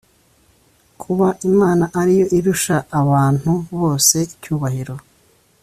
Kuba 1.01 1.27
Imana 1.49 1.83
ari 1.99 2.13
yo 2.19 2.25
irusha 2.37 2.77
abantu 3.01 3.51
bose 3.77 4.15
icyubahiro 4.33 4.95